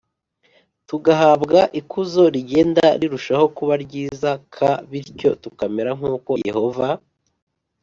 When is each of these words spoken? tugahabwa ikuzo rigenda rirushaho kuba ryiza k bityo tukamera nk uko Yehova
tugahabwa 0.89 1.59
ikuzo 1.79 2.23
rigenda 2.35 2.85
rirushaho 2.99 3.45
kuba 3.57 3.73
ryiza 3.83 4.31
k 4.55 4.57
bityo 4.89 5.29
tukamera 5.43 5.89
nk 5.97 6.03
uko 6.15 6.31
Yehova 6.47 6.87